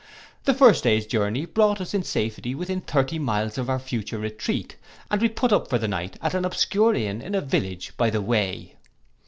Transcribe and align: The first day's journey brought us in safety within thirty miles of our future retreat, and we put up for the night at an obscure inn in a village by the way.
The 0.45 0.55
first 0.55 0.83
day's 0.83 1.05
journey 1.05 1.45
brought 1.45 1.79
us 1.79 1.93
in 1.93 2.01
safety 2.01 2.55
within 2.55 2.81
thirty 2.81 3.19
miles 3.19 3.59
of 3.59 3.69
our 3.69 3.77
future 3.77 4.17
retreat, 4.17 4.75
and 5.11 5.21
we 5.21 5.29
put 5.29 5.53
up 5.53 5.69
for 5.69 5.77
the 5.77 5.87
night 5.87 6.17
at 6.23 6.33
an 6.33 6.43
obscure 6.43 6.95
inn 6.95 7.21
in 7.21 7.35
a 7.35 7.39
village 7.41 7.95
by 7.97 8.09
the 8.09 8.19
way. 8.23 8.77